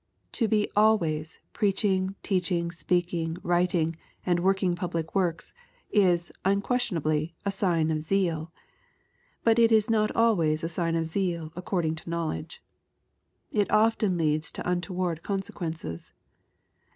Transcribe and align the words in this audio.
To 0.31 0.47
be 0.47 0.67
alioays 0.75 1.37
preaching, 1.53 2.15
teaching, 2.23 2.71
speaking, 2.71 3.37
writing, 3.43 3.95
and 4.25 4.39
working 4.39 4.73
public 4.73 5.13
works, 5.13 5.53
is, 5.91 6.31
unquestionably, 6.43 7.35
a 7.45 7.51
sign 7.51 7.91
of 7.91 7.99
zeal. 7.99 8.51
But 9.43 9.59
it 9.59 9.71
is 9.71 9.91
not 9.91 10.09
always 10.15 10.63
a 10.63 10.69
sign 10.69 10.95
of 10.95 11.05
zeal 11.05 11.53
according 11.55 11.93
to 11.97 12.09
knowledge. 12.09 12.63
It 13.51 13.69
often 13.69 14.17
leads 14.17 14.51
to 14.53 14.67
untoward 14.67 15.21
consequences. 15.21 16.13